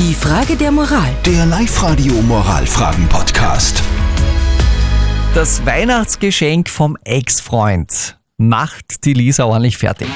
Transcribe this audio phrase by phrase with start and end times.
[0.00, 1.10] Die Frage der Moral.
[1.26, 3.82] Der Live-Radio Moralfragen-Podcast.
[5.34, 10.08] Das Weihnachtsgeschenk vom Ex-Freund macht die Lisa ordentlich fertig.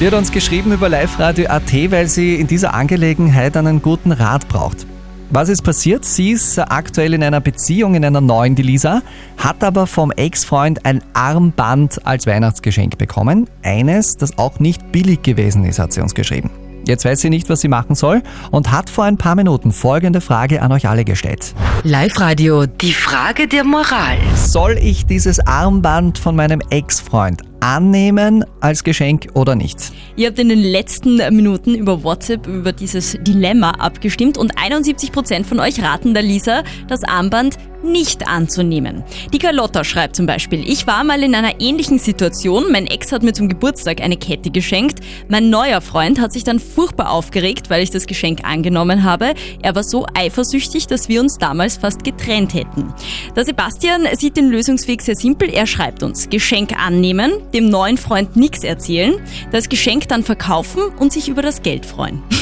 [0.00, 4.86] Die hat uns geschrieben über Live-Radio.at, weil sie in dieser Angelegenheit einen guten Rat braucht.
[5.30, 6.04] Was ist passiert?
[6.04, 9.02] Sie ist aktuell in einer Beziehung, in einer neuen, die Lisa,
[9.36, 13.50] hat aber vom Ex-Freund ein Armband als Weihnachtsgeschenk bekommen.
[13.64, 16.50] Eines, das auch nicht billig gewesen ist, hat sie uns geschrieben.
[16.86, 20.20] Jetzt weiß sie nicht, was sie machen soll und hat vor ein paar Minuten folgende
[20.20, 21.54] Frage an euch alle gestellt.
[21.82, 22.66] Live-Radio.
[22.66, 24.16] Die Frage der Moral.
[24.34, 29.78] Soll ich dieses Armband von meinem Ex-Freund annehmen als Geschenk oder nicht?
[30.16, 35.60] Ihr habt in den letzten Minuten über WhatsApp über dieses Dilemma abgestimmt und 71% von
[35.60, 39.04] euch raten der Lisa, das Armband nicht anzunehmen.
[39.32, 43.22] Die Carlotta schreibt zum Beispiel, ich war mal in einer ähnlichen Situation, mein Ex hat
[43.22, 47.82] mir zum Geburtstag eine Kette geschenkt, mein neuer Freund hat sich dann furchtbar aufgeregt, weil
[47.82, 49.34] ich das Geschenk angenommen habe.
[49.62, 52.92] Er war so eifersüchtig, dass wir uns damals fast getrennt hätten.
[53.36, 58.36] Der Sebastian sieht den Lösungsweg sehr simpel, er schreibt uns, Geschenk annehmen, dem neuen Freund
[58.36, 59.14] nichts erzählen,
[59.52, 62.22] das Geschenk dann verkaufen und sich über das Geld freuen.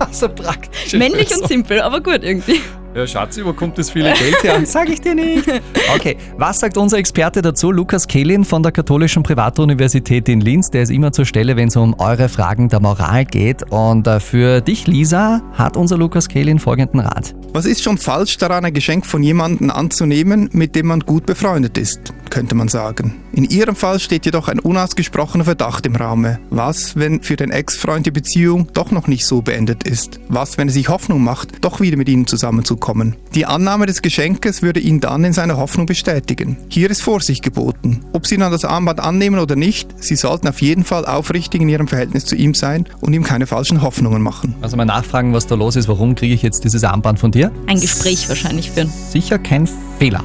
[0.00, 0.92] Also praktisch.
[0.92, 2.60] Männlich und simpel, aber gut irgendwie.
[2.94, 4.60] Ja, Schatzi, wo kommt das viele Geld her?
[4.64, 5.44] Sag ich dir nicht.
[5.94, 7.70] Okay, was sagt unser Experte dazu?
[7.70, 10.70] Lukas Kehlin von der Katholischen Privatuniversität in Linz.
[10.70, 13.70] Der ist immer zur Stelle, wenn es um eure Fragen der Moral geht.
[13.70, 17.34] Und äh, für dich, Lisa, hat unser Lukas Kehlin folgenden Rat.
[17.52, 21.76] Was ist schon falsch daran, ein Geschenk von jemandem anzunehmen, mit dem man gut befreundet
[21.76, 23.14] ist, könnte man sagen.
[23.32, 26.38] In Ihrem Fall steht jedoch ein unausgesprochener Verdacht im Raume.
[26.50, 30.20] Was, wenn für den Ex-Freund die Beziehung doch noch nicht so beendet ist?
[30.28, 33.16] Was, wenn er sich Hoffnung macht, doch wieder mit Ihnen zusammenzukommen?
[33.34, 36.56] Die Annahme des Geschenkes würde ihn dann in seiner Hoffnung bestätigen.
[36.68, 38.00] Hier ist Vorsicht geboten.
[38.12, 41.68] Ob Sie dann das Armband annehmen oder nicht, Sie sollten auf jeden Fall aufrichtig in
[41.68, 44.54] Ihrem Verhältnis zu ihm sein und ihm keine falschen Hoffnungen machen.
[44.60, 45.88] Also mal nachfragen, was da los ist.
[45.88, 47.52] Warum kriege ich jetzt dieses Armband von dir?
[47.66, 48.90] Ein Gespräch wahrscheinlich führen.
[49.10, 49.68] Sicher kein
[49.98, 50.24] Fehler.